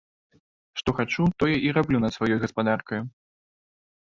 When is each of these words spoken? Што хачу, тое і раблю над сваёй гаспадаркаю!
Што 0.81 0.89
хачу, 0.99 1.23
тое 1.43 1.55
і 1.67 1.71
раблю 1.77 1.97
над 2.07 2.13
сваёй 2.17 2.39
гаспадаркаю! 2.45 3.01